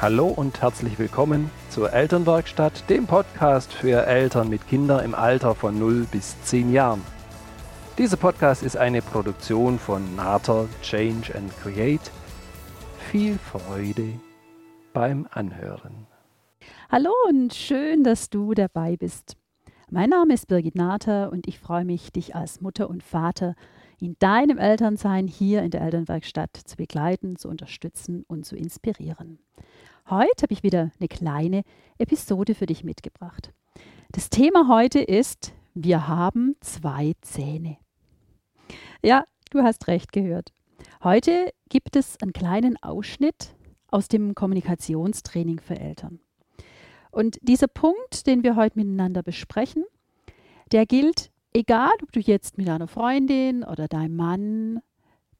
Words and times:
Hallo 0.00 0.28
und 0.28 0.62
herzlich 0.62 0.96
willkommen 1.00 1.50
zur 1.70 1.92
Elternwerkstatt, 1.92 2.88
dem 2.88 3.08
Podcast 3.08 3.72
für 3.72 4.06
Eltern 4.06 4.48
mit 4.48 4.68
Kindern 4.68 5.04
im 5.04 5.12
Alter 5.12 5.56
von 5.56 5.76
0 5.76 6.06
bis 6.12 6.40
10 6.44 6.72
Jahren. 6.72 7.02
Dieser 7.98 8.16
Podcast 8.16 8.62
ist 8.62 8.76
eine 8.76 9.02
Produktion 9.02 9.76
von 9.80 10.14
Nater 10.14 10.68
Change 10.82 11.34
and 11.34 11.52
Create. 11.60 12.12
Viel 13.10 13.38
Freude 13.38 14.20
beim 14.92 15.26
Anhören. 15.32 16.06
Hallo 16.88 17.10
und 17.28 17.52
schön, 17.52 18.04
dass 18.04 18.30
du 18.30 18.54
dabei 18.54 18.96
bist. 18.96 19.36
Mein 19.90 20.10
Name 20.10 20.34
ist 20.34 20.46
Birgit 20.46 20.76
Nater 20.76 21.32
und 21.32 21.48
ich 21.48 21.58
freue 21.58 21.84
mich, 21.84 22.12
dich 22.12 22.36
als 22.36 22.60
Mutter 22.60 22.88
und 22.88 23.02
Vater 23.02 23.56
in 24.00 24.16
deinem 24.18 24.58
Elternsein 24.58 25.26
hier 25.26 25.62
in 25.62 25.70
der 25.70 25.82
Elternwerkstatt 25.82 26.56
zu 26.56 26.76
begleiten, 26.76 27.36
zu 27.36 27.48
unterstützen 27.48 28.24
und 28.28 28.46
zu 28.46 28.56
inspirieren. 28.56 29.38
Heute 30.08 30.42
habe 30.42 30.52
ich 30.52 30.62
wieder 30.62 30.90
eine 30.98 31.08
kleine 31.08 31.62
Episode 31.98 32.54
für 32.54 32.66
dich 32.66 32.84
mitgebracht. 32.84 33.52
Das 34.12 34.30
Thema 34.30 34.68
heute 34.68 35.00
ist, 35.00 35.52
wir 35.74 36.08
haben 36.08 36.56
zwei 36.60 37.12
Zähne. 37.20 37.76
Ja, 39.02 39.24
du 39.50 39.62
hast 39.62 39.86
recht 39.88 40.12
gehört. 40.12 40.52
Heute 41.02 41.52
gibt 41.68 41.96
es 41.96 42.20
einen 42.22 42.32
kleinen 42.32 42.76
Ausschnitt 42.82 43.54
aus 43.90 44.08
dem 44.08 44.34
Kommunikationstraining 44.34 45.60
für 45.60 45.78
Eltern. 45.78 46.20
Und 47.10 47.38
dieser 47.42 47.68
Punkt, 47.68 48.26
den 48.26 48.42
wir 48.42 48.56
heute 48.56 48.78
miteinander 48.78 49.22
besprechen, 49.22 49.84
der 50.72 50.86
gilt, 50.86 51.30
egal 51.58 51.90
ob 52.02 52.12
du 52.12 52.20
jetzt 52.20 52.56
mit 52.56 52.68
deiner 52.68 52.86
Freundin 52.86 53.64
oder 53.64 53.88
deinem 53.88 54.14
Mann, 54.14 54.80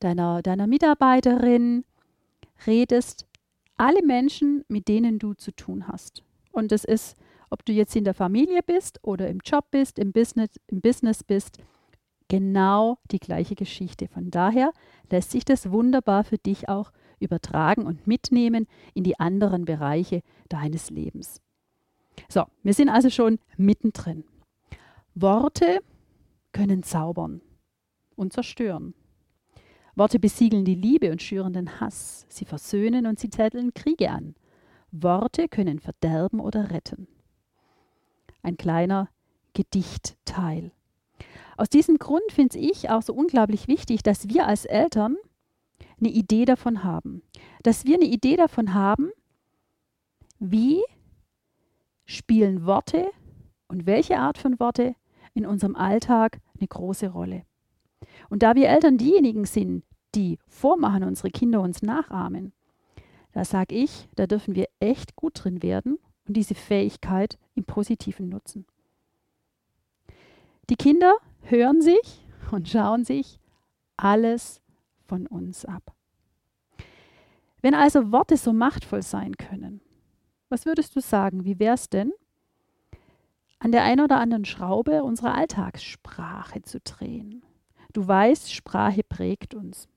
deiner, 0.00 0.42
deiner 0.42 0.66
Mitarbeiterin 0.66 1.84
redest, 2.66 3.24
alle 3.76 4.04
Menschen, 4.04 4.64
mit 4.66 4.88
denen 4.88 5.20
du 5.20 5.34
zu 5.34 5.52
tun 5.52 5.86
hast. 5.86 6.24
Und 6.50 6.72
das 6.72 6.84
ist, 6.84 7.16
ob 7.50 7.64
du 7.64 7.72
jetzt 7.72 7.94
in 7.94 8.02
der 8.02 8.14
Familie 8.14 8.62
bist 8.64 8.98
oder 9.02 9.28
im 9.28 9.38
Job 9.44 9.66
bist, 9.70 9.98
im 10.00 10.10
Business, 10.10 10.50
im 10.66 10.80
Business 10.80 11.22
bist, 11.22 11.58
genau 12.26 12.98
die 13.12 13.20
gleiche 13.20 13.54
Geschichte. 13.54 14.08
Von 14.08 14.32
daher 14.32 14.72
lässt 15.10 15.30
sich 15.30 15.44
das 15.44 15.70
wunderbar 15.70 16.24
für 16.24 16.36
dich 16.36 16.68
auch 16.68 16.90
übertragen 17.20 17.86
und 17.86 18.08
mitnehmen 18.08 18.66
in 18.92 19.04
die 19.04 19.20
anderen 19.20 19.64
Bereiche 19.64 20.22
deines 20.48 20.90
Lebens. 20.90 21.40
So, 22.28 22.44
wir 22.64 22.74
sind 22.74 22.88
also 22.88 23.08
schon 23.08 23.38
mittendrin. 23.56 24.24
Worte 25.14 25.80
können 26.58 26.82
zaubern 26.82 27.40
und 28.16 28.32
zerstören. 28.32 28.92
Worte 29.94 30.18
besiegeln 30.18 30.64
die 30.64 30.74
Liebe 30.74 31.12
und 31.12 31.22
schüren 31.22 31.52
den 31.52 31.80
Hass. 31.80 32.26
Sie 32.28 32.44
versöhnen 32.44 33.06
und 33.06 33.20
sie 33.20 33.30
zetteln 33.30 33.74
Kriege 33.74 34.10
an. 34.10 34.34
Worte 34.90 35.46
können 35.46 35.78
verderben 35.78 36.40
oder 36.40 36.72
retten. 36.72 37.06
Ein 38.42 38.56
kleiner 38.56 39.08
Gedichtteil. 39.52 40.72
Aus 41.56 41.68
diesem 41.68 41.96
Grund 41.96 42.32
finde 42.32 42.58
ich 42.58 42.90
auch 42.90 43.02
so 43.02 43.14
unglaublich 43.14 43.68
wichtig, 43.68 44.02
dass 44.02 44.28
wir 44.28 44.48
als 44.48 44.64
Eltern 44.64 45.16
eine 46.00 46.10
Idee 46.10 46.44
davon 46.44 46.82
haben. 46.82 47.22
Dass 47.62 47.84
wir 47.84 47.94
eine 47.94 48.06
Idee 48.06 48.34
davon 48.34 48.74
haben, 48.74 49.10
wie 50.40 50.82
spielen 52.04 52.66
Worte 52.66 53.12
und 53.68 53.86
welche 53.86 54.18
Art 54.18 54.38
von 54.38 54.58
Worte 54.58 54.96
in 55.34 55.46
unserem 55.46 55.76
Alltag 55.76 56.40
eine 56.58 56.68
große 56.68 57.08
Rolle. 57.08 57.44
Und 58.28 58.42
da 58.42 58.54
wir 58.54 58.68
Eltern 58.68 58.98
diejenigen 58.98 59.44
sind, 59.44 59.84
die 60.14 60.38
vormachen, 60.46 61.04
unsere 61.04 61.30
Kinder 61.30 61.60
uns 61.60 61.82
nachahmen, 61.82 62.52
da 63.32 63.44
sage 63.44 63.74
ich, 63.74 64.08
da 64.16 64.26
dürfen 64.26 64.54
wir 64.54 64.68
echt 64.80 65.16
gut 65.16 65.44
drin 65.44 65.62
werden 65.62 65.98
und 66.26 66.36
diese 66.36 66.54
Fähigkeit 66.54 67.38
im 67.54 67.64
Positiven 67.64 68.28
nutzen. 68.28 68.66
Die 70.70 70.76
Kinder 70.76 71.16
hören 71.42 71.80
sich 71.80 72.24
und 72.50 72.68
schauen 72.68 73.04
sich 73.04 73.38
alles 73.96 74.60
von 75.06 75.26
uns 75.26 75.64
ab. 75.64 75.94
Wenn 77.60 77.74
also 77.74 78.12
Worte 78.12 78.36
so 78.36 78.52
machtvoll 78.52 79.02
sein 79.02 79.36
können, 79.36 79.80
was 80.48 80.66
würdest 80.66 80.94
du 80.94 81.00
sagen, 81.00 81.44
wie 81.44 81.58
wäre 81.58 81.74
es 81.74 81.88
denn, 81.88 82.12
an 83.58 83.72
der 83.72 83.82
einen 83.82 84.00
oder 84.00 84.18
anderen 84.18 84.44
Schraube 84.44 85.02
unserer 85.02 85.34
Alltagssprache 85.34 86.62
zu 86.62 86.80
drehen? 86.80 87.42
Du 87.92 88.06
weißt, 88.06 88.52
Sprache 88.52 89.02
prägt 89.02 89.54
uns. 89.54 89.88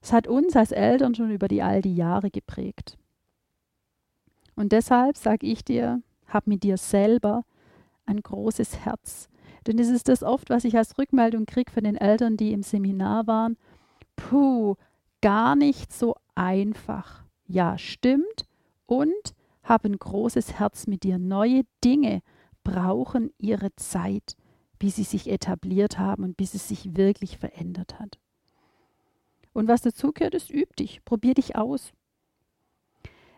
Es 0.00 0.12
hat 0.12 0.28
uns 0.28 0.54
als 0.56 0.72
Eltern 0.72 1.14
schon 1.14 1.30
über 1.30 1.48
die 1.48 1.62
all 1.62 1.82
die 1.82 1.96
Jahre 1.96 2.30
geprägt. 2.30 2.96
Und 4.54 4.72
deshalb 4.72 5.16
sage 5.16 5.46
ich 5.46 5.64
dir, 5.64 6.02
hab 6.28 6.46
mit 6.46 6.62
dir 6.62 6.76
selber 6.76 7.44
ein 8.06 8.20
großes 8.20 8.84
Herz. 8.84 9.28
Denn 9.66 9.78
es 9.78 9.88
ist 9.88 10.08
das 10.08 10.22
oft, 10.22 10.48
was 10.48 10.64
ich 10.64 10.76
als 10.76 10.96
Rückmeldung 10.96 11.44
kriege 11.44 11.72
von 11.72 11.84
den 11.84 11.96
Eltern, 11.96 12.36
die 12.36 12.52
im 12.52 12.62
Seminar 12.62 13.26
waren. 13.26 13.56
Puh, 14.14 14.76
gar 15.20 15.56
nicht 15.56 15.92
so 15.92 16.14
einfach. 16.34 17.24
Ja, 17.46 17.76
stimmt. 17.76 18.46
Und 18.86 19.34
hab 19.66 19.84
ein 19.84 19.98
großes 19.98 20.54
Herz 20.58 20.86
mit 20.86 21.02
dir. 21.02 21.18
Neue 21.18 21.62
Dinge 21.84 22.22
brauchen 22.64 23.30
ihre 23.38 23.74
Zeit, 23.76 24.36
bis 24.78 24.96
sie 24.96 25.02
sich 25.04 25.28
etabliert 25.28 25.98
haben 25.98 26.24
und 26.24 26.36
bis 26.36 26.54
es 26.54 26.68
sich 26.68 26.96
wirklich 26.96 27.38
verändert 27.38 27.98
hat. 27.98 28.18
Und 29.52 29.68
was 29.68 29.82
dazugehört, 29.82 30.34
ist, 30.34 30.50
üb 30.50 30.76
dich, 30.76 31.04
probier 31.04 31.34
dich 31.34 31.56
aus. 31.56 31.92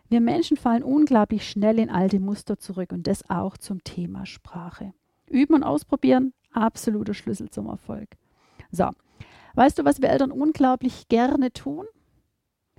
Wir 0.09 0.21
Menschen 0.21 0.57
fallen 0.57 0.83
unglaublich 0.83 1.49
schnell 1.49 1.79
in 1.79 1.89
alte 1.89 2.19
Muster 2.19 2.57
zurück 2.57 2.91
und 2.91 3.07
das 3.07 3.29
auch 3.29 3.57
zum 3.57 3.83
Thema 3.83 4.25
Sprache. 4.25 4.93
Üben 5.27 5.53
und 5.53 5.63
ausprobieren, 5.63 6.33
absoluter 6.51 7.13
Schlüssel 7.13 7.49
zum 7.49 7.67
Erfolg. 7.67 8.09
So, 8.71 8.89
weißt 9.53 9.79
du, 9.79 9.85
was 9.85 10.01
wir 10.01 10.09
Eltern 10.09 10.31
unglaublich 10.31 11.07
gerne 11.07 11.53
tun? 11.53 11.85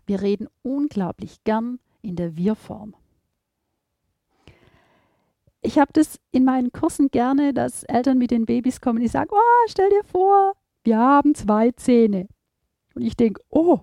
Wir 0.07 0.23
reden 0.23 0.49
unglaublich 0.63 1.43
gern 1.45 1.79
in 2.03 2.17
der 2.17 2.37
Wir-Form. 2.37 2.95
Ich 5.63 5.79
habe 5.79 5.93
das 5.93 6.19
in 6.33 6.45
meinen 6.45 6.73
Kursen 6.73 7.11
gerne, 7.11 7.53
dass 7.53 7.85
Eltern 7.85 8.19
mit 8.19 8.31
den 8.31 8.47
Babys 8.47 8.81
kommen, 8.81 9.01
die 9.01 9.09
sagen, 9.09 9.31
oh, 9.33 9.67
stell 9.69 9.91
dir 9.91 10.05
vor, 10.05 10.55
wir 10.85 10.99
haben 10.99 11.35
zwei 11.35 11.71
Zähne. 11.73 12.29
Und 12.95 13.03
ich 13.03 13.17
denke, 13.17 13.43
oh, 13.51 13.81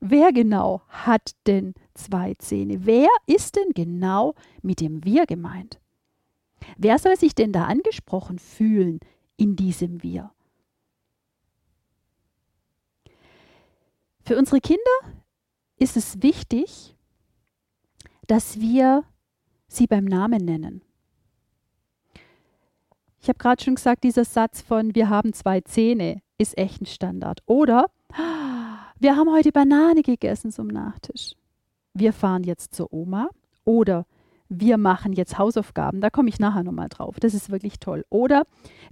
wer 0.00 0.32
genau 0.32 0.82
hat 0.88 1.32
denn 1.46 1.74
zwei 1.94 2.34
Zähne? 2.34 2.86
Wer 2.86 3.08
ist 3.26 3.56
denn 3.56 3.70
genau 3.74 4.34
mit 4.62 4.80
dem 4.80 5.04
Wir 5.04 5.26
gemeint? 5.26 5.80
Wer 6.78 6.98
soll 6.98 7.16
sich 7.16 7.34
denn 7.34 7.52
da 7.52 7.66
angesprochen 7.66 8.38
fühlen 8.38 9.00
in 9.36 9.56
diesem 9.56 10.02
Wir? 10.02 10.32
Für 14.24 14.38
unsere 14.38 14.60
Kinder 14.60 14.80
ist 15.76 15.96
es 15.96 16.22
wichtig, 16.22 16.96
dass 18.28 18.60
wir 18.60 19.04
sie 19.76 19.86
beim 19.86 20.04
Namen 20.04 20.44
nennen. 20.44 20.82
Ich 23.20 23.28
habe 23.28 23.38
gerade 23.38 23.62
schon 23.62 23.76
gesagt, 23.76 24.04
dieser 24.04 24.24
Satz 24.24 24.62
von 24.62 24.94
wir 24.94 25.08
haben 25.08 25.32
zwei 25.32 25.60
Zähne 25.60 26.22
ist 26.38 26.58
echt 26.58 26.82
ein 26.82 26.86
Standard. 26.86 27.40
Oder 27.46 27.86
wir 28.98 29.16
haben 29.16 29.30
heute 29.30 29.52
Banane 29.52 30.02
gegessen 30.02 30.50
zum 30.50 30.66
Nachtisch. 30.66 31.34
Wir 31.94 32.12
fahren 32.12 32.44
jetzt 32.44 32.74
zur 32.74 32.92
Oma. 32.92 33.28
Oder 33.64 34.06
wir 34.48 34.76
machen 34.76 35.12
jetzt 35.12 35.38
Hausaufgaben, 35.38 36.00
da 36.00 36.10
komme 36.10 36.28
ich 36.28 36.38
nachher 36.38 36.62
nochmal 36.62 36.88
drauf. 36.88 37.18
Das 37.20 37.32
ist 37.32 37.50
wirklich 37.50 37.78
toll. 37.78 38.04
Oder 38.10 38.44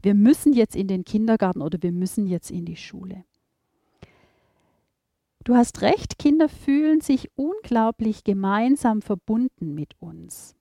wir 0.02 0.14
müssen 0.14 0.52
jetzt 0.52 0.75
in 0.75 0.88
den 0.88 1.04
Kindergarten 1.04 1.60
oder 1.60 1.78
wir 1.82 1.93
müssen 1.93 2.26
jetzt 2.26 2.50
in 2.50 2.64
die 2.64 2.76
Schule. 2.76 3.25
Du 5.44 5.54
hast 5.54 5.82
recht, 5.82 6.19
Kinder 6.19 6.49
fühlen 6.49 7.00
sich 7.00 7.31
unglaublich 7.34 8.25
gemeinsam 8.25 9.02
verbunden 9.02 9.75
mit 9.75 9.94
uns. 10.00 10.54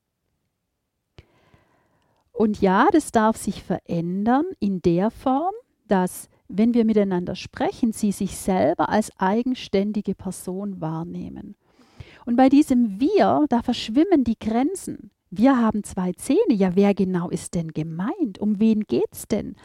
Und 2.40 2.62
ja, 2.62 2.88
das 2.90 3.12
darf 3.12 3.36
sich 3.36 3.64
verändern 3.64 4.46
in 4.62 4.82
der 4.82 5.12
Form, 5.12 5.54
dass 5.90 6.30
wenn 6.48 6.74
wir 6.74 6.86
miteinander 6.86 7.36
sprechen, 7.36 7.92
sie 7.92 8.14
sich 8.14 8.38
selber 8.38 8.88
als 8.88 9.12
eigenständige 9.20 10.16
Person 10.16 10.80
wahrnehmen. 10.80 11.58
Und 12.26 12.38
bei 12.38 12.48
diesem 12.48 13.02
Wir, 13.02 13.46
da 13.50 13.62
verschwimmen 13.62 14.24
die 14.24 14.40
Grenzen. 14.40 15.12
Wir 15.30 15.58
haben 15.58 15.84
zwei 15.84 16.14
Zähne. 16.14 16.54
Ja, 16.54 16.78
wer 16.78 16.94
genau 16.94 17.30
ist 17.30 17.56
denn 17.56 17.74
gemeint? 17.74 18.40
Um 18.40 18.58
wen 18.62 18.86
geht's 18.86 19.28
denn? 19.28 19.58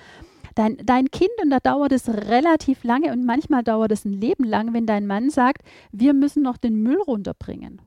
Dein, 0.57 0.77
dein 0.85 1.13
Kind, 1.13 1.31
und 1.45 1.51
da 1.51 1.61
dauert 1.61 1.93
es 1.93 2.09
relativ 2.09 2.83
lange 2.83 3.13
und 3.13 3.25
manchmal 3.25 3.63
dauert 3.63 3.93
es 3.93 4.05
ein 4.05 4.15
Leben 4.15 4.43
lang, 4.43 4.75
wenn 4.75 4.87
dein 4.87 5.07
Mann 5.07 5.31
sagt, 5.31 5.63
wir 5.93 6.13
müssen 6.13 6.43
noch 6.43 6.57
den 6.57 6.83
Müll 6.83 7.01
runterbringen. 7.07 7.83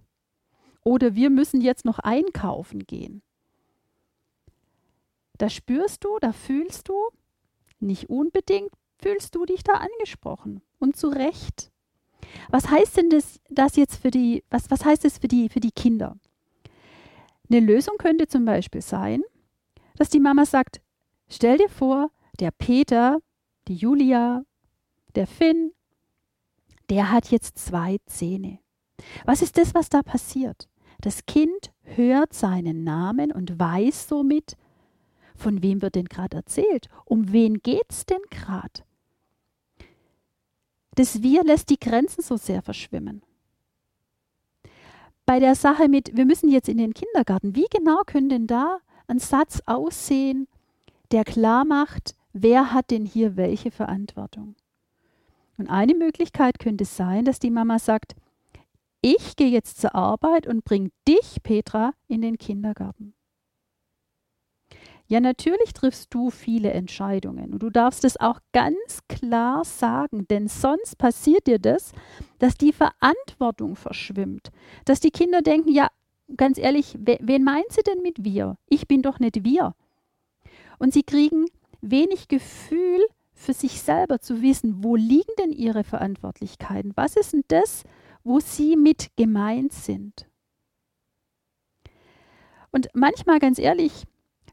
Oder 0.85 1.13
wir 1.13 1.29
müssen 1.29 1.59
jetzt 1.59 1.83
noch 1.83 1.99
einkaufen 1.99 2.85
gehen. 2.87 3.21
Da 5.37 5.49
spürst 5.49 6.03
du, 6.03 6.17
da 6.19 6.31
fühlst 6.31 6.89
du, 6.89 6.95
nicht 7.79 8.09
unbedingt 8.09 8.71
fühlst 8.99 9.35
du 9.35 9.45
dich 9.45 9.63
da 9.63 9.73
angesprochen. 9.73 10.61
Und 10.79 10.95
zu 10.95 11.07
Recht. 11.09 11.71
Was 12.49 12.69
heißt 12.69 12.97
denn 12.97 13.09
das, 13.09 13.39
das 13.49 13.75
jetzt 13.75 14.01
für 14.01 14.11
die, 14.11 14.43
was, 14.49 14.69
was 14.69 14.83
heißt 14.83 15.05
das 15.05 15.17
für 15.17 15.27
die, 15.27 15.49
für 15.49 15.59
die 15.59 15.71
Kinder? 15.71 16.17
Eine 17.49 17.61
Lösung 17.61 17.95
könnte 17.97 18.27
zum 18.27 18.45
Beispiel 18.45 18.81
sein, 18.81 19.23
dass 19.95 20.09
die 20.09 20.19
Mama 20.19 20.45
sagt, 20.45 20.81
stell 21.29 21.57
dir 21.57 21.69
vor, 21.69 22.11
der 22.39 22.51
Peter, 22.51 23.19
die 23.67 23.75
Julia, 23.75 24.43
der 25.15 25.27
Finn, 25.27 25.71
der 26.89 27.11
hat 27.11 27.31
jetzt 27.31 27.57
zwei 27.57 27.97
Zähne. 28.05 28.59
Was 29.25 29.41
ist 29.41 29.57
das, 29.57 29.73
was 29.73 29.89
da 29.89 30.03
passiert? 30.03 30.69
Das 30.99 31.25
Kind 31.25 31.71
hört 31.83 32.33
seinen 32.33 32.83
Namen 32.83 33.31
und 33.31 33.59
weiß 33.59 34.07
somit, 34.07 34.57
von 35.37 35.61
wem 35.63 35.81
wird 35.81 35.95
denn 35.95 36.05
gerade 36.05 36.37
erzählt? 36.37 36.87
Um 37.05 37.31
wen 37.31 37.59
geht's 37.59 38.05
denn 38.05 38.21
gerade? 38.29 38.83
Das 40.95 41.21
Wir 41.21 41.43
lässt 41.43 41.69
die 41.69 41.79
Grenzen 41.79 42.21
so 42.21 42.37
sehr 42.37 42.61
verschwimmen. 42.61 43.21
Bei 45.25 45.39
der 45.39 45.55
Sache 45.55 45.89
mit, 45.89 46.15
wir 46.15 46.25
müssen 46.25 46.49
jetzt 46.49 46.69
in 46.69 46.77
den 46.77 46.93
Kindergarten, 46.93 47.55
wie 47.55 47.67
genau 47.69 48.01
können 48.05 48.29
denn 48.29 48.47
da 48.47 48.79
ein 49.07 49.19
Satz 49.19 49.61
aussehen, 49.65 50.47
der 51.11 51.23
klar 51.23 51.65
macht, 51.65 52.15
wer 52.33 52.73
hat 52.73 52.91
denn 52.91 53.05
hier 53.05 53.35
welche 53.35 53.71
Verantwortung? 53.71 54.55
Und 55.57 55.69
eine 55.69 55.95
Möglichkeit 55.95 56.59
könnte 56.59 56.85
sein, 56.85 57.25
dass 57.25 57.39
die 57.39 57.51
Mama 57.51 57.79
sagt, 57.79 58.15
ich 59.01 59.35
gehe 59.35 59.49
jetzt 59.49 59.81
zur 59.81 59.95
Arbeit 59.95 60.47
und 60.47 60.63
bringe 60.63 60.89
dich, 61.07 61.37
Petra, 61.43 61.91
in 62.07 62.21
den 62.21 62.37
Kindergarten. 62.37 63.13
Ja, 65.09 65.21
natürlich 65.21 65.71
triffst 65.71 66.13
du 66.13 66.29
viele 66.29 66.71
Entscheidungen 66.71 67.53
und 67.53 67.63
du 67.63 67.69
darfst 67.69 68.03
es 68.03 68.19
auch 68.19 68.41
ganz 68.51 68.99
klar 69.07 69.63
sagen, 69.63 70.27
denn 70.27 70.49
sonst 70.49 70.97
passiert 70.97 71.47
dir 71.47 71.59
das, 71.59 71.93
dass 72.39 72.55
die 72.55 72.73
Verantwortung 72.73 73.77
verschwimmt, 73.77 74.51
dass 74.83 74.99
die 74.99 75.11
Kinder 75.11 75.41
denken, 75.41 75.71
ja, 75.71 75.87
ganz 76.35 76.57
ehrlich, 76.57 76.97
wen 76.99 77.43
meint 77.45 77.71
sie 77.71 77.83
denn 77.83 78.01
mit 78.01 78.25
wir? 78.25 78.57
Ich 78.67 78.87
bin 78.87 79.01
doch 79.01 79.19
nicht 79.19 79.45
wir. 79.45 79.75
Und 80.77 80.93
sie 80.93 81.03
kriegen 81.03 81.45
wenig 81.79 82.27
Gefühl 82.27 83.05
für 83.33 83.53
sich 83.53 83.81
selber 83.81 84.19
zu 84.19 84.41
wissen, 84.41 84.83
wo 84.83 84.97
liegen 84.97 85.31
denn 85.39 85.53
ihre 85.53 85.85
Verantwortlichkeiten? 85.85 86.91
Was 86.95 87.15
ist 87.15 87.31
denn 87.31 87.43
das, 87.47 87.83
wo 88.23 88.41
sie 88.41 88.75
mit 88.75 89.15
gemeint 89.15 89.71
sind? 89.71 90.27
Und 92.71 92.89
manchmal, 92.93 93.39
ganz 93.39 93.57
ehrlich, 93.57 94.03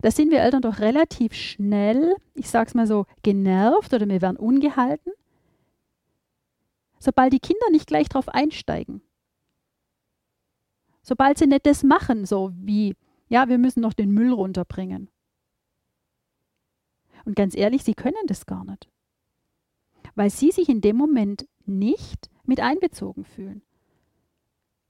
da 0.04 0.10
sind 0.10 0.30
wir 0.30 0.42
Eltern 0.42 0.60
doch 0.60 0.80
relativ 0.80 1.32
schnell, 1.32 2.14
ich 2.34 2.50
sage 2.50 2.68
es 2.68 2.74
mal 2.74 2.86
so, 2.86 3.06
genervt 3.22 3.94
oder 3.94 4.06
wir 4.06 4.20
werden 4.20 4.36
ungehalten, 4.36 5.10
sobald 6.98 7.32
die 7.32 7.40
Kinder 7.40 7.70
nicht 7.70 7.86
gleich 7.86 8.10
drauf 8.10 8.28
einsteigen. 8.28 9.00
Sobald 11.00 11.38
sie 11.38 11.46
nicht 11.46 11.64
das 11.64 11.82
machen, 11.84 12.26
so 12.26 12.52
wie, 12.54 12.96
ja, 13.30 13.48
wir 13.48 13.56
müssen 13.56 13.80
noch 13.80 13.94
den 13.94 14.10
Müll 14.10 14.30
runterbringen. 14.30 15.08
Und 17.24 17.34
ganz 17.34 17.56
ehrlich, 17.56 17.82
sie 17.82 17.94
können 17.94 18.26
das 18.26 18.44
gar 18.44 18.66
nicht, 18.66 18.90
weil 20.16 20.28
sie 20.28 20.50
sich 20.50 20.68
in 20.68 20.82
dem 20.82 20.98
Moment 20.98 21.48
nicht 21.64 22.28
mit 22.44 22.60
einbezogen 22.60 23.24
fühlen, 23.24 23.62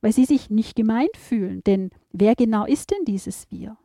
weil 0.00 0.12
sie 0.12 0.24
sich 0.24 0.50
nicht 0.50 0.74
gemeint 0.74 1.16
fühlen, 1.16 1.62
denn 1.62 1.90
wer 2.10 2.34
genau 2.34 2.66
ist 2.66 2.90
denn 2.90 3.04
dieses 3.04 3.48
Wir? 3.52 3.78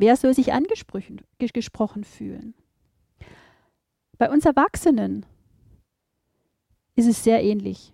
Wer 0.00 0.14
soll 0.14 0.32
sich 0.32 0.52
angesprochen 0.52 2.04
fühlen? 2.04 2.54
Bei 4.16 4.30
uns 4.30 4.44
Erwachsenen 4.44 5.26
ist 6.94 7.08
es 7.08 7.24
sehr 7.24 7.42
ähnlich. 7.42 7.92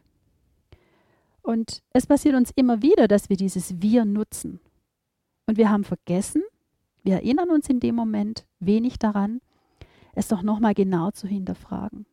Und 1.40 1.82
es 1.94 2.06
passiert 2.06 2.34
uns 2.34 2.50
immer 2.56 2.82
wieder, 2.82 3.08
dass 3.08 3.30
wir 3.30 3.38
dieses 3.38 3.80
Wir 3.80 4.04
nutzen. 4.04 4.60
Und 5.46 5.56
wir 5.56 5.70
haben 5.70 5.84
vergessen, 5.84 6.42
wir 7.04 7.14
erinnern 7.14 7.48
uns 7.48 7.70
in 7.70 7.80
dem 7.80 7.94
Moment 7.94 8.44
wenig 8.60 8.98
daran, 8.98 9.40
es 10.14 10.28
doch 10.28 10.42
nochmal 10.42 10.74
genau 10.74 11.10
zu 11.10 11.26
hinterfragen. 11.26 12.04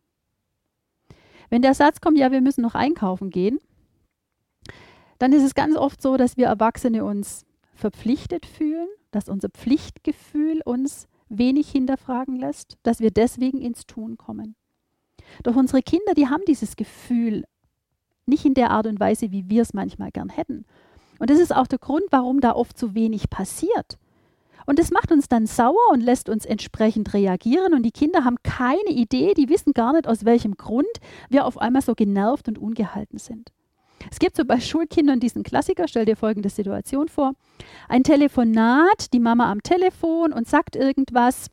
Wenn 1.49 1.61
der 1.61 1.73
Satz 1.73 1.99
kommt, 1.99 2.17
ja, 2.17 2.31
wir 2.31 2.39
müssen 2.39 2.61
noch 2.61 2.75
einkaufen 2.75 3.29
gehen, 3.29 3.59
dann 5.19 5.33
ist 5.33 5.43
es 5.43 5.53
ganz 5.53 5.75
oft 5.75 6.01
so, 6.01 6.15
dass 6.15 6.37
wir 6.37 6.47
Erwachsene 6.47 7.03
uns 7.03 7.45
verpflichtet 7.73 8.45
fühlen 8.45 8.87
dass 9.11 9.29
unser 9.29 9.49
Pflichtgefühl 9.49 10.61
uns 10.63 11.07
wenig 11.29 11.69
hinterfragen 11.69 12.35
lässt, 12.35 12.77
dass 12.83 12.99
wir 12.99 13.11
deswegen 13.11 13.61
ins 13.61 13.85
Tun 13.85 14.17
kommen. 14.17 14.55
Doch 15.43 15.55
unsere 15.55 15.81
Kinder, 15.81 16.13
die 16.15 16.27
haben 16.27 16.43
dieses 16.47 16.75
Gefühl 16.75 17.45
nicht 18.25 18.45
in 18.45 18.53
der 18.53 18.71
Art 18.71 18.87
und 18.87 18.99
Weise, 18.99 19.31
wie 19.31 19.49
wir 19.49 19.61
es 19.61 19.73
manchmal 19.73 20.11
gern 20.11 20.29
hätten. 20.29 20.65
Und 21.19 21.29
das 21.29 21.39
ist 21.39 21.55
auch 21.55 21.67
der 21.67 21.79
Grund, 21.79 22.05
warum 22.09 22.41
da 22.41 22.53
oft 22.53 22.77
so 22.77 22.95
wenig 22.95 23.29
passiert. 23.29 23.97
Und 24.65 24.79
das 24.79 24.91
macht 24.91 25.11
uns 25.11 25.27
dann 25.27 25.47
sauer 25.47 25.91
und 25.91 26.01
lässt 26.01 26.29
uns 26.29 26.45
entsprechend 26.45 27.13
reagieren. 27.13 27.73
Und 27.73 27.83
die 27.83 27.91
Kinder 27.91 28.23
haben 28.23 28.37
keine 28.43 28.89
Idee, 28.89 29.33
die 29.33 29.49
wissen 29.49 29.73
gar 29.73 29.93
nicht, 29.93 30.07
aus 30.07 30.25
welchem 30.25 30.55
Grund 30.55 30.87
wir 31.29 31.45
auf 31.45 31.57
einmal 31.57 31.81
so 31.81 31.95
genervt 31.95 32.47
und 32.47 32.57
ungehalten 32.57 33.17
sind. 33.17 33.51
Es 34.09 34.19
gibt 34.19 34.35
so 34.35 34.45
bei 34.45 34.59
Schulkindern 34.59 35.19
diesen 35.19 35.43
Klassiker, 35.43 35.87
stell 35.87 36.05
dir 36.05 36.15
folgende 36.15 36.49
Situation 36.49 37.07
vor. 37.07 37.33
Ein 37.87 38.03
Telefonat, 38.03 39.13
die 39.13 39.19
Mama 39.19 39.51
am 39.51 39.61
Telefon 39.61 40.33
und 40.33 40.47
sagt 40.47 40.75
irgendwas. 40.75 41.47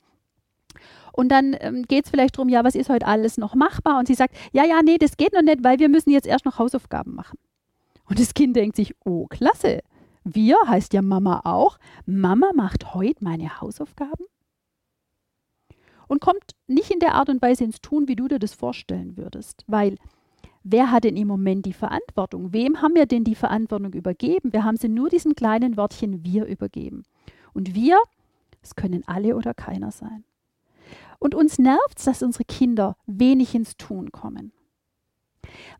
Und 1.13 1.31
dann 1.31 1.57
ähm, 1.61 1.83
geht 1.83 2.05
es 2.05 2.11
vielleicht 2.11 2.37
darum, 2.37 2.49
ja, 2.49 2.63
was 2.63 2.77
ist 2.77 2.89
heute 2.89 3.07
alles 3.07 3.39
noch 3.39 3.57
machbar? 3.57 3.99
Und 3.99 4.07
sie 4.07 4.15
sagt, 4.15 4.37
ja, 4.53 4.65
ja, 4.65 4.83
nee, 4.85 4.99
das 4.99 5.17
geht 5.17 5.33
noch 5.33 5.43
nicht, 5.43 5.65
weil 5.65 5.81
wir 5.81 5.89
müssen 5.89 6.11
jetzt 6.11 6.29
erst 6.29 6.45
noch 6.45 6.59
Hausaufgaben 6.59 7.15
machen. 7.15 7.39
Und 8.09 8.21
das 8.21 8.35
Kind 8.35 8.55
denkt 8.57 8.77
sich, 8.77 8.95
oh, 9.05 9.27
klasse. 9.27 9.81
Wir 10.25 10.57
heißt 10.67 10.93
ja 10.93 11.03
Mama 11.03 11.41
auch. 11.45 11.79
Mama 12.07 12.51
macht 12.55 12.95
heute 12.95 13.25
meine 13.25 13.61
Hausaufgaben? 13.61 14.27
Und 16.07 16.21
kommt 16.21 16.53
nicht 16.67 16.91
in 16.91 17.01
der 17.01 17.15
Art 17.15 17.29
und 17.29 17.43
Weise 17.43 17.65
ins 17.65 17.81
Tun, 17.81 18.09
wie 18.09 18.17
du 18.17 18.29
dir 18.29 18.39
das 18.39 18.55
vorstellen 18.55 19.17
würdest. 19.17 19.65
Weil 19.67 19.97
wer 20.63 20.91
hat 20.91 21.05
denn 21.05 21.17
im 21.17 21.29
Moment 21.29 21.67
die 21.67 21.73
Verantwortung? 21.73 22.53
Wem 22.53 22.83
haben 22.83 22.95
wir 22.95 23.07
denn 23.07 23.25
die 23.25 23.35
Verantwortung 23.35 23.93
übergeben? 23.93 24.53
Wir 24.53 24.65
haben 24.65 24.77
sie 24.77 24.89
nur 24.89 25.09
diesem 25.09 25.35
kleinen 25.35 25.77
Wörtchen 25.77 26.25
wir 26.25 26.47
übergeben. 26.47 27.05
Und 27.55 27.75
wir, 27.75 27.99
es 28.63 28.75
können 28.75 29.03
alle 29.07 29.37
oder 29.37 29.55
keiner 29.55 29.91
sein. 29.91 30.25
Und 31.19 31.35
uns 31.35 31.59
nervt 31.59 31.99
es, 31.99 32.05
dass 32.05 32.23
unsere 32.23 32.45
Kinder 32.45 32.97
wenig 33.07 33.55
ins 33.55 33.77
Tun 33.77 34.13
kommen. 34.13 34.53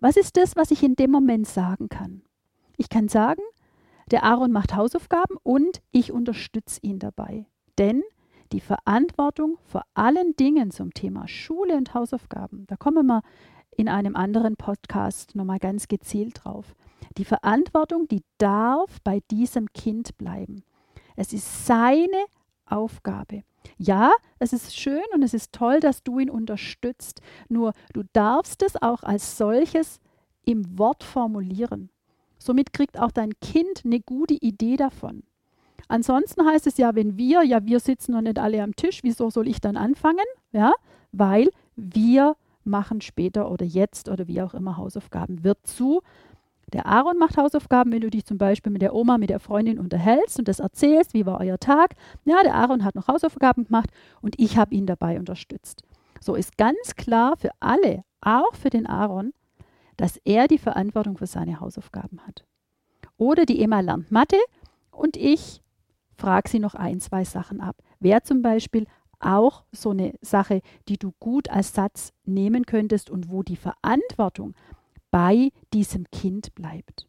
Was 0.01 0.17
ist 0.17 0.37
das, 0.37 0.57
was 0.57 0.71
ich 0.71 0.83
in 0.83 0.97
dem 0.97 1.11
Moment 1.11 1.47
sagen 1.47 1.89
kann? 1.89 2.23
Ich 2.77 2.89
kann 2.89 3.09
sagen, 3.09 3.43
der 4.11 4.25
Aaron 4.25 4.53
macht 4.53 4.75
Hausaufgaben 4.75 5.37
und 5.43 5.83
ich 5.91 6.13
unterstütze 6.13 6.81
ihn 6.83 6.99
dabei. 6.99 7.47
Denn 7.77 8.03
die 8.53 8.61
Verantwortung 8.61 9.59
vor 9.65 9.83
allen 9.95 10.35
Dingen 10.37 10.71
zum 10.71 10.95
Thema 10.95 11.29
Schule 11.29 11.77
und 11.77 11.93
Hausaufgaben, 11.93 12.67
da 12.67 12.77
kommen 12.77 13.07
wir 13.07 13.23
in 13.79 13.89
einem 13.89 14.17
anderen 14.17 14.57
Podcast 14.57 15.37
nochmal 15.37 15.61
ganz 15.61 15.87
gezielt 15.87 16.41
drauf. 16.43 16.75
Die 17.17 17.25
Verantwortung, 17.25 18.09
die 18.09 18.25
darf 18.37 19.01
bei 19.05 19.21
diesem 19.31 19.73
Kind 19.73 20.19
bleiben. 20.19 20.65
Es 21.15 21.33
ist 21.33 21.65
seine 21.65 22.27
Aufgabe. 22.67 23.45
Ja, 23.77 24.13
es 24.41 24.53
ist 24.53 24.77
schön 24.77 25.05
und 25.15 25.23
es 25.23 25.33
ist 25.33 25.53
toll, 25.53 25.79
dass 25.79 26.03
du 26.03 26.19
ihn 26.19 26.29
unterstützt. 26.29 27.23
Nur 27.49 27.73
du 27.93 28.03
darfst 28.13 28.65
es 28.65 28.81
auch 28.83 29.05
als 29.05 29.39
solches 29.39 30.01
im 30.45 30.77
Wort 30.77 31.05
formulieren. 31.05 31.89
Somit 32.37 32.73
kriegt 32.73 32.99
auch 32.99 33.13
dein 33.13 33.39
Kind 33.41 33.83
eine 33.85 34.01
gute 34.01 34.35
Idee 34.35 34.77
davon. 34.77 35.23
Ansonsten 35.87 36.45
heißt 36.45 36.67
es 36.67 36.79
ja, 36.79 36.97
wenn 36.97 37.17
wir, 37.17 37.45
ja, 37.45 37.65
wir 37.65 37.79
sitzen 37.79 38.13
noch 38.13 38.23
nicht 38.23 38.41
alle 38.41 38.61
am 38.61 38.75
Tisch, 38.75 39.05
wieso 39.05 39.31
soll 39.31 39.47
ich 39.47 39.61
dann 39.61 39.77
anfangen? 39.77 40.27
Ja, 40.51 40.73
weil 41.13 41.49
wir 41.77 42.35
machen 42.69 43.01
später 43.01 43.51
oder 43.51 43.65
jetzt 43.65 44.09
oder 44.09 44.29
wie 44.29 44.43
auch 44.43 44.55
immer 44.55 44.77
Hausaufgaben. 44.77 45.45
Wird 45.45 45.67
zu. 45.67 46.03
Der 46.73 46.87
Aaron 46.87 47.19
macht 47.19 47.39
Hausaufgaben, 47.39 47.93
wenn 47.93 48.03
du 48.03 48.11
dich 48.11 48.27
zum 48.27 48.37
Beispiel 48.37 48.71
mit 48.71 48.83
der 48.83 48.95
Oma, 48.95 49.17
mit 49.17 49.31
der 49.31 49.41
Freundin 49.41 49.79
unterhältst 49.79 50.39
und 50.39 50.49
das 50.49 50.61
erzählst, 50.61 51.15
wie 51.15 51.25
war 51.25 51.41
euer 51.41 51.59
Tag. 51.59 51.95
Ja, 52.25 52.43
der 52.43 52.55
Aaron 52.55 52.85
hat 52.85 52.95
noch 52.95 53.09
Hausaufgaben 53.09 53.65
gemacht 53.65 53.91
und 54.21 54.39
ich 54.39 54.59
habe 54.59 54.75
ihn 54.75 54.85
dabei 54.85 55.19
unterstützt. 55.19 55.83
So 56.21 56.35
ist 56.35 56.59
ganz 56.59 56.95
klar 56.97 57.37
für 57.37 57.51
alle, 57.61 58.05
auch 58.21 58.55
für 58.55 58.71
den 58.71 58.87
Aaron, 58.87 59.33
dass 59.97 60.19
er 60.25 60.47
die 60.47 60.59
Verantwortung 60.59 61.17
für 61.17 61.27
seine 61.27 61.61
Hausaufgaben 61.61 62.21
hat. 62.27 62.45
Oder 63.17 63.47
die 63.47 63.63
Emma 63.63 63.81
lernt 63.81 64.11
Mathe 64.13 64.39
und 64.91 65.17
ich 65.17 65.63
frage 66.17 66.51
sie 66.51 66.59
noch 66.59 66.75
ein, 66.75 67.01
zwei 67.01 67.25
Sachen 67.25 67.61
ab. 67.61 67.77
Wer 68.01 68.23
zum 68.25 68.43
Beispiel 68.43 68.87
auch 69.21 69.65
so 69.73 69.91
eine 69.91 70.15
Sache, 70.21 70.61
die 70.89 70.99
du 70.99 71.13
gut 71.19 71.51
als 71.51 71.75
Satz 71.75 72.13
nehmen 72.25 72.67
könntest 72.67 73.11
und 73.11 73.31
wo 73.31 73.43
die 73.43 73.57
Verantwortung 73.57 74.55
bei 75.11 75.51
diesem 75.73 76.11
Kind 76.11 76.55
bleibt. 76.55 77.07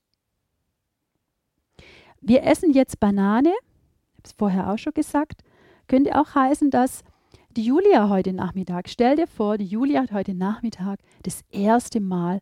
Wir 2.22 2.44
essen 2.44 2.74
jetzt 2.74 3.00
Banane, 3.00 3.50
ich 3.50 4.18
habe 4.18 4.26
es 4.26 4.32
vorher 4.34 4.72
auch 4.72 4.78
schon 4.78 4.94
gesagt, 4.94 5.44
könnte 5.88 6.20
auch 6.20 6.36
heißen, 6.36 6.70
dass 6.70 7.04
die 7.52 7.64
Julia 7.64 8.10
heute 8.10 8.34
Nachmittag, 8.34 8.90
stell 8.90 9.16
dir 9.16 9.28
vor, 9.28 9.58
die 9.58 9.66
Julia 9.66 10.02
hat 10.02 10.12
heute 10.12 10.34
Nachmittag 10.34 11.00
das 11.24 11.42
erste 11.50 12.00
Mal 12.00 12.42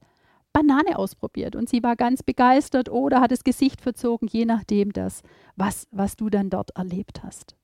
Banane 0.52 0.98
ausprobiert 0.98 1.56
und 1.56 1.70
sie 1.70 1.84
war 1.84 1.96
ganz 1.96 2.24
begeistert 2.24 2.90
oder 2.90 3.22
hat 3.22 3.32
das 3.32 3.44
Gesicht 3.44 3.80
verzogen, 3.82 4.28
je 4.28 4.46
nachdem 4.46 4.92
das, 4.92 5.22
was, 5.56 5.88
was 5.92 6.16
du 6.16 6.30
dann 6.30 6.50
dort 6.50 6.72
erlebt 6.72 7.24
hast. 7.24 7.56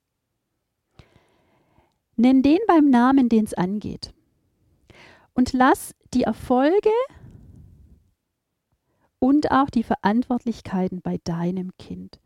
Nenn 2.15 2.41
den 2.41 2.59
beim 2.67 2.89
Namen, 2.89 3.29
den 3.29 3.45
es 3.45 3.53
angeht. 3.53 4.13
Und 5.33 5.53
lass 5.53 5.95
die 6.13 6.23
Erfolge 6.23 6.91
und 9.19 9.51
auch 9.51 9.69
die 9.69 9.83
Verantwortlichkeiten 9.83 11.01
bei 11.01 11.19
deinem 11.23 11.71
Kind. 11.77 12.19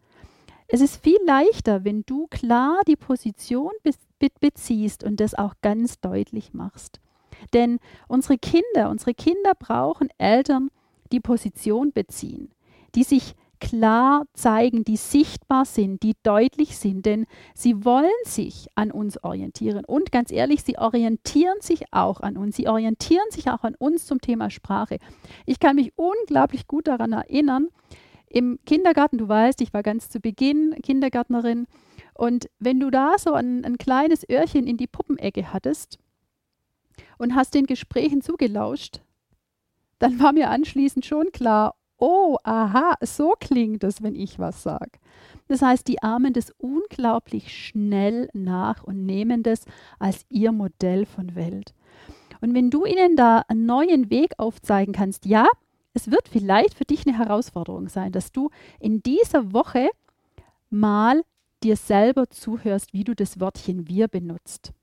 Es 0.68 0.82
ist 0.82 1.02
viel 1.02 1.20
leichter, 1.26 1.86
wenn 1.86 2.04
du 2.06 2.28
klar 2.28 2.82
die 2.88 2.98
Position 2.98 3.72
be 3.84 3.92
be 4.20 4.28
beziehst 4.40 5.04
und 5.04 5.20
das 5.20 5.34
auch 5.34 5.54
ganz 5.62 6.02
deutlich 6.02 6.54
machst. 6.54 7.00
Denn 7.54 7.80
unsere 8.08 8.38
Kinder, 8.38 8.90
unsere 8.90 9.14
Kinder 9.14 9.54
brauchen 9.58 10.10
Eltern, 10.18 10.70
die 11.12 11.20
Position 11.20 11.94
beziehen, 11.94 12.52
die 12.96 13.04
sich 13.04 13.36
klar 13.60 14.26
zeigen, 14.34 14.84
die 14.84 14.98
sichtbar 14.98 15.66
sind, 15.66 16.04
die 16.04 16.16
deutlich 16.24 16.78
sind, 16.78 17.06
denn 17.06 17.26
sie 17.54 17.86
wollen 17.86 18.10
sich 18.24 18.68
an 18.76 18.92
uns 18.92 19.24
orientieren. 19.24 19.86
Und 19.86 20.12
ganz 20.12 20.32
ehrlich, 20.32 20.64
sie 20.64 20.78
orientieren 20.78 21.60
sich 21.62 21.86
auch 21.92 22.22
an 22.22 22.38
uns. 22.38 22.56
Sie 22.56 22.68
orientieren 22.68 23.30
sich 23.32 23.50
auch 23.50 23.64
an 23.64 23.76
uns 23.76 24.06
zum 24.06 24.22
Thema 24.22 24.50
Sprache. 24.50 24.98
Ich 25.46 25.60
kann 25.60 25.76
mich 25.76 25.94
unglaublich 25.96 26.68
gut 26.68 26.88
daran 26.88 27.14
erinnern, 27.14 27.68
im 28.30 28.60
Kindergarten, 28.66 29.18
du 29.18 29.30
weißt, 29.30 29.62
ich 29.62 29.74
war 29.74 29.84
ganz 29.84 30.10
zu 30.10 30.20
Beginn 30.20 30.76
Kindergärtnerin, 30.84 31.66
und 32.18 32.50
wenn 32.58 32.80
du 32.80 32.90
da 32.90 33.18
so 33.20 33.34
ein, 33.34 33.64
ein 33.64 33.78
kleines 33.78 34.28
Öhrchen 34.28 34.66
in 34.66 34.78
die 34.78 34.88
Puppenecke 34.88 35.54
hattest 35.54 36.00
und 37.20 37.36
hast 37.36 37.54
den 37.54 37.68
Gesprächen 37.68 38.22
zugelauscht, 38.22 39.02
dann 40.00 40.20
war 40.20 40.34
mir 40.34 40.50
anschließend 40.50 41.06
schon 41.06 41.32
klar, 41.32 41.76
oh, 41.98 42.38
aha, 42.44 42.96
so 43.02 43.34
klingt 43.40 43.84
es, 43.84 44.02
wenn 44.02 44.16
ich 44.16 44.40
was 44.40 44.64
sage. 44.64 45.00
Das 45.48 45.62
heißt, 45.62 45.88
die 45.88 46.02
ahmen 46.04 46.34
das 46.34 46.54
unglaublich 46.58 47.54
schnell 47.54 48.30
nach 48.34 48.84
und 48.84 49.06
nehmen 49.06 49.44
das 49.44 49.66
als 50.00 50.26
ihr 50.30 50.52
Modell 50.52 51.06
von 51.06 51.36
Welt. 51.36 51.74
Und 52.42 52.54
wenn 52.54 52.70
du 52.70 52.86
ihnen 52.86 53.16
da 53.16 53.44
einen 53.48 53.66
neuen 53.66 54.10
Weg 54.10 54.34
aufzeigen 54.38 54.94
kannst, 54.94 55.26
ja, 55.26 55.48
es 55.94 56.12
wird 56.12 56.28
vielleicht 56.28 56.76
für 56.76 56.86
dich 56.86 57.08
eine 57.08 57.18
Herausforderung 57.18 57.90
sein, 57.90 58.12
dass 58.12 58.32
du 58.32 58.50
in 58.80 59.02
dieser 59.02 59.54
Woche 59.54 59.90
mal 60.70 61.24
dir 61.64 61.76
selber 61.76 62.30
zuhörst, 62.30 62.94
wie 62.94 63.04
du 63.04 63.16
das 63.16 63.40
Wörtchen 63.40 63.88
wir 63.88 64.08
benutzt. 64.08 64.74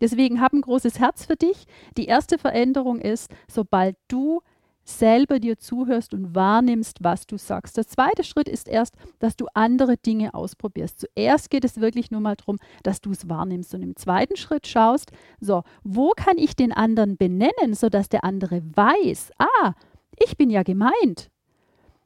Deswegen 0.00 0.40
hab 0.40 0.52
ein 0.52 0.62
großes 0.62 0.98
Herz 0.98 1.26
für 1.26 1.36
dich. 1.36 1.66
Die 1.96 2.06
erste 2.06 2.38
Veränderung 2.38 2.98
ist, 2.98 3.30
sobald 3.46 3.96
du 4.08 4.40
selber 4.84 5.38
dir 5.38 5.58
zuhörst 5.58 6.14
und 6.14 6.34
wahrnimmst, 6.34 6.98
was 7.02 7.26
du 7.26 7.38
sagst. 7.38 7.76
Der 7.76 7.86
zweite 7.86 8.24
Schritt 8.24 8.48
ist 8.48 8.68
erst, 8.68 8.94
dass 9.18 9.36
du 9.36 9.46
andere 9.54 9.96
Dinge 9.96 10.34
ausprobierst. 10.34 11.00
Zuerst 11.00 11.50
geht 11.50 11.64
es 11.64 11.80
wirklich 11.80 12.10
nur 12.10 12.20
mal 12.20 12.36
darum, 12.36 12.58
dass 12.82 13.00
du 13.00 13.12
es 13.12 13.28
wahrnimmst 13.28 13.74
und 13.74 13.82
im 13.82 13.96
zweiten 13.96 14.36
Schritt 14.36 14.66
schaust, 14.66 15.12
so, 15.40 15.62
wo 15.84 16.10
kann 16.10 16.38
ich 16.38 16.56
den 16.56 16.72
anderen 16.72 17.16
benennen, 17.16 17.74
sodass 17.74 18.08
der 18.08 18.24
andere 18.24 18.62
weiß, 18.74 19.32
ah, 19.38 19.74
ich 20.16 20.36
bin 20.36 20.50
ja 20.50 20.62
gemeint. 20.62 21.30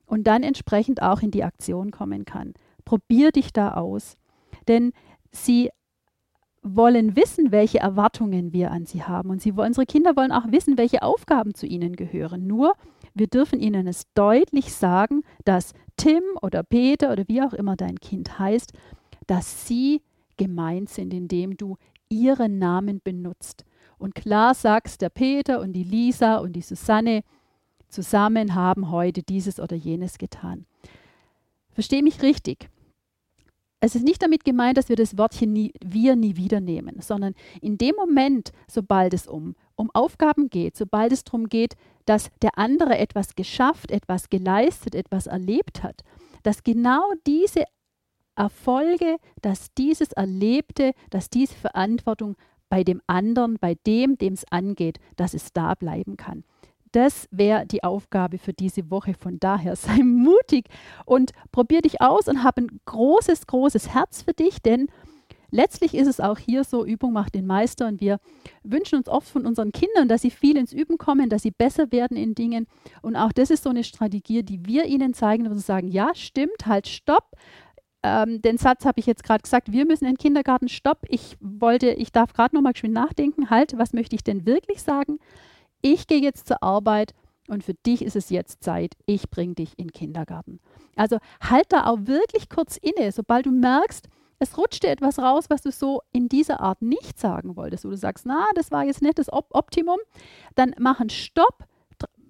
Und 0.06 0.26
dann 0.28 0.42
entsprechend 0.42 1.02
auch 1.02 1.20
in 1.20 1.32
die 1.32 1.42
Aktion 1.42 1.90
kommen 1.90 2.24
kann. 2.24 2.54
Probier 2.84 3.32
dich 3.32 3.52
da 3.52 3.74
aus. 3.74 4.16
Denn 4.68 4.92
sie 5.32 5.70
wollen 6.74 7.16
wissen, 7.16 7.52
welche 7.52 7.78
Erwartungen 7.78 8.52
wir 8.52 8.70
an 8.70 8.86
sie 8.86 9.02
haben. 9.02 9.30
Und 9.30 9.42
sie, 9.42 9.52
unsere 9.52 9.86
Kinder 9.86 10.16
wollen 10.16 10.32
auch 10.32 10.50
wissen, 10.50 10.78
welche 10.78 11.02
Aufgaben 11.02 11.54
zu 11.54 11.66
ihnen 11.66 11.94
gehören. 11.96 12.46
Nur 12.46 12.74
wir 13.14 13.28
dürfen 13.28 13.60
ihnen 13.60 13.86
es 13.86 14.02
deutlich 14.14 14.72
sagen, 14.74 15.22
dass 15.44 15.72
Tim 15.96 16.22
oder 16.42 16.62
Peter 16.62 17.12
oder 17.12 17.24
wie 17.28 17.42
auch 17.42 17.52
immer 17.52 17.76
dein 17.76 17.98
Kind 18.00 18.38
heißt, 18.38 18.72
dass 19.26 19.66
sie 19.66 20.02
gemeint 20.36 20.90
sind, 20.90 21.14
indem 21.14 21.56
du 21.56 21.76
ihren 22.08 22.58
Namen 22.58 23.00
benutzt. 23.02 23.64
Und 23.98 24.14
klar 24.14 24.54
sagst, 24.54 25.00
der 25.00 25.08
Peter 25.08 25.60
und 25.60 25.72
die 25.72 25.84
Lisa 25.84 26.36
und 26.36 26.52
die 26.52 26.62
Susanne 26.62 27.22
zusammen 27.88 28.54
haben 28.54 28.90
heute 28.90 29.22
dieses 29.22 29.58
oder 29.58 29.76
jenes 29.76 30.18
getan. 30.18 30.66
Versteh 31.72 32.02
mich 32.02 32.22
richtig 32.22 32.68
es 33.86 33.94
ist 33.94 34.04
nicht 34.04 34.22
damit 34.22 34.44
gemeint, 34.44 34.76
dass 34.76 34.88
wir 34.88 34.96
das 34.96 35.16
Wortchen 35.16 35.52
nie, 35.52 35.72
wir 35.84 36.16
nie 36.16 36.36
wieder 36.36 36.60
nehmen, 36.60 37.00
sondern 37.00 37.34
in 37.60 37.78
dem 37.78 37.94
Moment, 37.96 38.52
sobald 38.68 39.14
es 39.14 39.26
um, 39.26 39.54
um 39.76 39.90
Aufgaben 39.94 40.50
geht, 40.50 40.76
sobald 40.76 41.12
es 41.12 41.24
darum 41.24 41.48
geht, 41.48 41.76
dass 42.04 42.30
der 42.42 42.58
andere 42.58 42.98
etwas 42.98 43.34
geschafft, 43.34 43.90
etwas 43.90 44.28
geleistet, 44.28 44.94
etwas 44.94 45.26
erlebt 45.26 45.82
hat, 45.82 46.02
dass 46.42 46.62
genau 46.62 47.02
diese 47.26 47.64
Erfolge, 48.36 49.16
dass 49.40 49.72
dieses 49.74 50.12
Erlebte, 50.12 50.92
dass 51.10 51.30
diese 51.30 51.54
Verantwortung 51.54 52.36
bei 52.68 52.84
dem 52.84 53.00
anderen, 53.06 53.56
bei 53.60 53.76
dem, 53.86 54.18
dem 54.18 54.34
es 54.34 54.44
angeht, 54.50 54.98
dass 55.16 55.34
es 55.34 55.52
da 55.52 55.74
bleiben 55.74 56.16
kann. 56.16 56.44
Das 56.96 57.28
wäre 57.30 57.66
die 57.66 57.84
Aufgabe 57.84 58.38
für 58.38 58.54
diese 58.54 58.90
Woche. 58.90 59.12
Von 59.12 59.38
daher 59.38 59.76
sei 59.76 60.02
mutig 60.02 60.64
und 61.04 61.32
probier 61.52 61.82
dich 61.82 62.00
aus 62.00 62.26
und 62.26 62.42
habe 62.42 62.62
ein 62.62 62.80
großes, 62.86 63.46
großes 63.46 63.92
Herz 63.92 64.22
für 64.22 64.32
dich, 64.32 64.62
denn 64.62 64.86
letztlich 65.50 65.94
ist 65.94 66.06
es 66.06 66.20
auch 66.20 66.38
hier 66.38 66.64
so, 66.64 66.86
Übung 66.86 67.12
macht 67.12 67.34
den 67.34 67.46
Meister 67.46 67.86
und 67.86 68.00
wir 68.00 68.18
wünschen 68.62 68.96
uns 68.96 69.10
oft 69.10 69.28
von 69.28 69.44
unseren 69.44 69.72
Kindern, 69.72 70.08
dass 70.08 70.22
sie 70.22 70.30
viel 70.30 70.56
ins 70.56 70.72
Üben 70.72 70.96
kommen, 70.96 71.28
dass 71.28 71.42
sie 71.42 71.50
besser 71.50 71.92
werden 71.92 72.16
in 72.16 72.34
Dingen. 72.34 72.66
Und 73.02 73.14
auch 73.14 73.32
das 73.32 73.50
ist 73.50 73.64
so 73.64 73.68
eine 73.68 73.84
Strategie, 73.84 74.42
die 74.42 74.64
wir 74.64 74.86
ihnen 74.86 75.12
zeigen, 75.12 75.50
wo 75.50 75.52
sie 75.52 75.60
sagen, 75.60 75.88
ja, 75.88 76.14
stimmt, 76.14 76.64
halt, 76.64 76.88
stopp. 76.88 77.32
Ähm, 78.02 78.40
den 78.40 78.56
Satz 78.56 78.86
habe 78.86 79.00
ich 79.00 79.06
jetzt 79.06 79.22
gerade 79.22 79.42
gesagt, 79.42 79.70
wir 79.70 79.84
müssen 79.84 80.06
in 80.06 80.12
den 80.12 80.18
Kindergarten, 80.18 80.70
stopp. 80.70 81.00
Ich 81.08 81.36
wollte, 81.40 81.90
ich 81.90 82.10
darf 82.10 82.32
gerade 82.32 82.56
nochmal 82.56 82.74
schön 82.74 82.92
nachdenken, 82.92 83.50
halt, 83.50 83.76
was 83.76 83.92
möchte 83.92 84.16
ich 84.16 84.24
denn 84.24 84.46
wirklich 84.46 84.82
sagen? 84.82 85.18
Ich 85.86 86.06
gehe 86.06 86.20
jetzt 86.20 86.48
zur 86.48 86.62
Arbeit 86.62 87.14
und 87.48 87.62
für 87.62 87.74
dich 87.74 88.02
ist 88.02 88.16
es 88.16 88.30
jetzt 88.30 88.64
Zeit, 88.64 88.94
ich 89.06 89.30
bringe 89.30 89.54
dich 89.54 89.78
in 89.78 89.88
den 89.88 89.92
Kindergarten. 89.92 90.58
Also 90.96 91.18
halt 91.40 91.66
da 91.68 91.86
auch 91.86 91.98
wirklich 92.02 92.48
kurz 92.48 92.76
inne, 92.76 93.12
sobald 93.12 93.46
du 93.46 93.52
merkst, 93.52 94.08
es 94.38 94.58
rutscht 94.58 94.82
dir 94.82 94.90
etwas 94.90 95.18
raus, 95.18 95.44
was 95.48 95.62
du 95.62 95.70
so 95.70 96.02
in 96.12 96.28
dieser 96.28 96.60
Art 96.60 96.82
nicht 96.82 97.18
sagen 97.18 97.56
wolltest, 97.56 97.84
wo 97.84 97.90
du 97.90 97.96
sagst, 97.96 98.26
na, 98.26 98.46
das 98.54 98.70
war 98.70 98.84
jetzt 98.84 99.00
nicht 99.00 99.18
das 99.18 99.32
Op 99.32 99.46
Optimum, 99.52 99.98
dann 100.56 100.74
mach 100.78 101.00
einen 101.00 101.10
Stopp, 101.10 101.64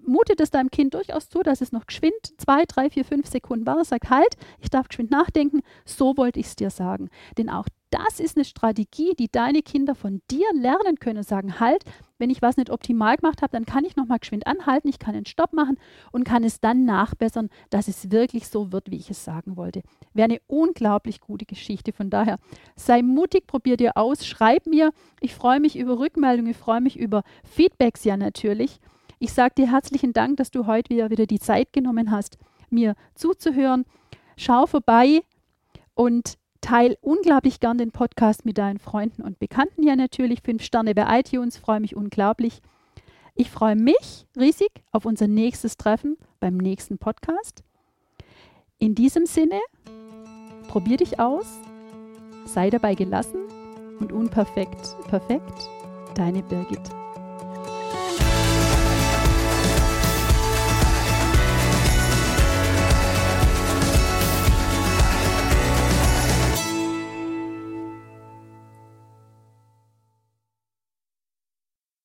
mutet 0.05 0.39
es 0.39 0.51
deinem 0.51 0.71
Kind 0.71 0.93
durchaus 0.93 1.27
zu, 1.27 1.43
dass 1.43 1.61
es 1.61 1.71
noch 1.71 1.85
geschwind 1.85 2.15
zwei, 2.37 2.63
drei, 2.65 2.89
vier, 2.89 3.03
fünf 3.03 3.27
Sekunden 3.27 3.65
war, 3.65 3.83
sagt, 3.83 4.09
halt, 4.09 4.37
ich 4.59 4.69
darf 4.69 4.87
geschwind 4.87 5.11
nachdenken, 5.11 5.61
so 5.83 6.15
wollte 6.15 6.39
ich 6.39 6.45
es 6.45 6.55
dir 6.55 6.69
sagen. 6.69 7.09
Denn 7.37 7.49
auch 7.49 7.67
das 7.89 8.19
ist 8.19 8.37
eine 8.37 8.45
Strategie, 8.45 9.15
die 9.15 9.29
deine 9.29 9.61
Kinder 9.61 9.95
von 9.95 10.21
dir 10.29 10.47
lernen 10.53 10.97
können. 10.99 11.17
Und 11.17 11.27
sagen, 11.27 11.59
halt, 11.59 11.83
wenn 12.17 12.29
ich 12.29 12.41
was 12.41 12.57
nicht 12.57 12.69
optimal 12.69 13.17
gemacht 13.17 13.41
habe, 13.41 13.51
dann 13.51 13.65
kann 13.65 13.85
ich 13.85 13.95
nochmal 13.95 14.19
geschwind 14.19 14.47
anhalten, 14.47 14.87
ich 14.87 14.99
kann 14.99 15.15
einen 15.15 15.25
Stopp 15.25 15.53
machen 15.53 15.77
und 16.11 16.23
kann 16.23 16.43
es 16.43 16.59
dann 16.59 16.85
nachbessern, 16.85 17.49
dass 17.69 17.87
es 17.87 18.11
wirklich 18.11 18.47
so 18.47 18.71
wird, 18.71 18.89
wie 18.91 18.97
ich 18.97 19.09
es 19.09 19.23
sagen 19.23 19.57
wollte. 19.57 19.81
Wäre 20.13 20.29
eine 20.29 20.41
unglaublich 20.47 21.21
gute 21.21 21.45
Geschichte. 21.45 21.93
Von 21.93 22.09
daher, 22.09 22.37
sei 22.75 23.01
mutig, 23.01 23.47
probier 23.47 23.77
dir 23.77 23.97
aus, 23.97 24.25
schreib 24.25 24.65
mir. 24.65 24.91
Ich 25.19 25.35
freue 25.35 25.59
mich 25.59 25.77
über 25.77 25.99
Rückmeldungen, 25.99 26.51
ich 26.51 26.57
freue 26.57 26.81
mich 26.81 26.97
über 26.97 27.23
Feedbacks 27.43 28.03
ja 28.03 28.17
natürlich. 28.17 28.79
Ich 29.19 29.33
sage 29.33 29.55
dir 29.55 29.71
herzlichen 29.71 30.13
Dank, 30.13 30.37
dass 30.37 30.51
du 30.51 30.67
heute 30.67 30.93
wieder, 30.93 31.09
wieder 31.09 31.25
die 31.25 31.39
Zeit 31.39 31.73
genommen 31.73 32.11
hast, 32.11 32.37
mir 32.69 32.95
zuzuhören. 33.15 33.85
Schau 34.35 34.67
vorbei 34.67 35.21
und 35.95 36.37
Teil 36.61 36.97
unglaublich 37.01 37.59
gern 37.59 37.77
den 37.77 37.91
Podcast 37.91 38.45
mit 38.45 38.57
deinen 38.57 38.79
Freunden 38.79 39.21
und 39.21 39.39
Bekannten 39.39 39.83
ja 39.83 39.95
natürlich. 39.95 40.41
Fünf 40.41 40.63
Sterne 40.63 40.95
bei 40.95 41.19
iTunes, 41.19 41.57
freue 41.57 41.79
mich 41.79 41.95
unglaublich. 41.95 42.61
Ich 43.35 43.49
freue 43.49 43.75
mich 43.75 44.25
riesig 44.35 44.71
auf 44.91 45.05
unser 45.05 45.27
nächstes 45.27 45.77
Treffen 45.77 46.17
beim 46.39 46.57
nächsten 46.57 46.97
Podcast. 46.97 47.63
In 48.79 48.95
diesem 48.95 49.25
Sinne, 49.25 49.59
probier 50.67 50.97
dich 50.97 51.19
aus, 51.19 51.45
sei 52.45 52.69
dabei 52.69 52.95
gelassen 52.95 53.39
und 53.99 54.11
unperfekt 54.11 54.95
perfekt. 55.07 55.69
Deine 56.15 56.41
Birgit. 56.43 57.06